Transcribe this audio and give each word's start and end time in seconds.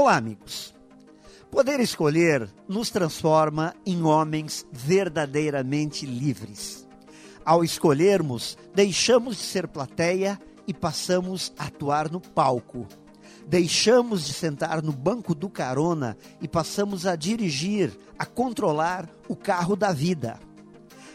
Olá, 0.00 0.14
amigos. 0.14 0.72
Poder 1.50 1.80
escolher 1.80 2.48
nos 2.68 2.88
transforma 2.88 3.74
em 3.84 4.04
homens 4.04 4.64
verdadeiramente 4.70 6.06
livres. 6.06 6.86
Ao 7.44 7.64
escolhermos, 7.64 8.56
deixamos 8.72 9.38
de 9.38 9.42
ser 9.42 9.66
plateia 9.66 10.40
e 10.68 10.72
passamos 10.72 11.52
a 11.58 11.64
atuar 11.64 12.12
no 12.12 12.20
palco. 12.20 12.86
Deixamos 13.44 14.24
de 14.24 14.34
sentar 14.34 14.84
no 14.84 14.92
banco 14.92 15.34
do 15.34 15.50
carona 15.50 16.16
e 16.40 16.46
passamos 16.46 17.04
a 17.04 17.16
dirigir, 17.16 17.90
a 18.16 18.24
controlar 18.24 19.10
o 19.26 19.34
carro 19.34 19.74
da 19.74 19.92
vida. 19.92 20.38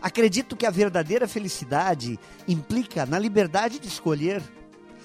Acredito 0.00 0.56
que 0.56 0.64
a 0.64 0.70
verdadeira 0.70 1.28
felicidade 1.28 2.18
implica 2.48 3.04
na 3.04 3.18
liberdade 3.18 3.78
de 3.78 3.88
escolher. 3.88 4.42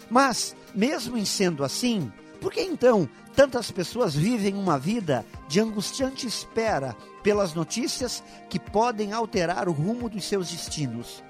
Mas, 0.10 0.56
mesmo 0.74 1.18
em 1.18 1.26
sendo 1.26 1.62
assim, 1.62 2.10
por 2.46 2.54
que 2.54 2.62
então 2.62 3.10
tantas 3.36 3.72
pessoas 3.72 4.14
vivem 4.14 4.54
uma 4.54 4.78
vida 4.78 5.26
de 5.48 5.60
angustiante 5.60 6.28
espera 6.28 6.96
pelas 7.24 7.56
notícias 7.56 8.24
que 8.48 8.60
podem 8.60 9.14
alterar 9.14 9.68
o 9.68 9.72
rumo 9.72 10.08
dos 10.08 10.26
seus 10.26 10.52
destinos? 10.52 11.24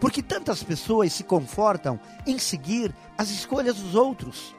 Por 0.00 0.10
que 0.10 0.22
tantas 0.22 0.62
pessoas 0.62 1.12
se 1.12 1.22
confortam 1.22 2.00
em 2.26 2.38
seguir 2.38 2.94
as 3.18 3.28
escolhas 3.28 3.76
dos 3.76 3.94
outros? 3.94 4.56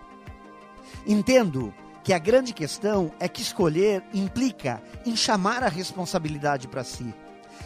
Entendo 1.08 1.73
que 2.04 2.13
a 2.13 2.20
grande 2.20 2.54
questão 2.54 3.12
é 3.20 3.27
que 3.27 3.41
escolher 3.41 4.04
implica 4.13 4.84
em 5.08 5.16
chamar 5.16 5.63
a 5.63 5.70
responsabilidade 5.70 6.68
para 6.68 6.84
si, 6.84 7.12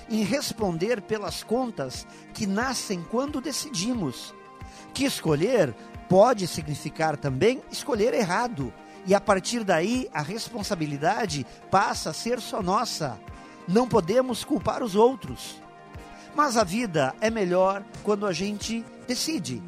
em 0.09 0.23
responder 0.23 1.02
pelas 1.02 1.44
contas 1.44 2.08
que 2.33 2.47
nascem 2.47 3.03
quando 3.03 3.41
decidimos. 3.41 4.33
Que 4.93 5.05
escolher 5.05 5.73
pode 6.07 6.47
significar 6.47 7.15
também 7.15 7.61
escolher 7.71 8.13
errado, 8.13 8.73
e 9.05 9.13
a 9.13 9.21
partir 9.21 9.63
daí 9.63 10.09
a 10.13 10.21
responsabilidade 10.21 11.45
passa 11.69 12.09
a 12.09 12.13
ser 12.13 12.41
só 12.41 12.61
nossa. 12.61 13.19
Não 13.67 13.88
podemos 13.88 14.44
culpar 14.44 14.83
os 14.83 14.95
outros. 14.95 15.61
Mas 16.35 16.57
a 16.57 16.63
vida 16.63 17.13
é 17.22 17.30
melhor 17.30 17.83
quando 18.03 18.25
a 18.25 18.33
gente 18.33 18.83
decide. 19.07 19.61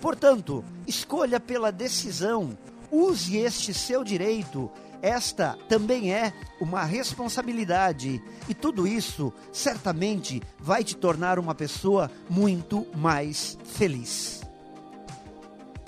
Portanto, 0.00 0.64
escolha 0.86 1.38
pela 1.38 1.70
decisão, 1.70 2.56
use 2.90 3.36
este 3.36 3.74
seu 3.74 4.02
direito. 4.02 4.70
Esta 5.02 5.58
também 5.68 6.12
é 6.12 6.32
uma 6.60 6.84
responsabilidade, 6.84 8.22
e 8.48 8.54
tudo 8.54 8.86
isso 8.86 9.32
certamente 9.50 10.42
vai 10.58 10.84
te 10.84 10.94
tornar 10.94 11.38
uma 11.38 11.54
pessoa 11.54 12.10
muito 12.28 12.86
mais 12.94 13.56
feliz. 13.64 14.42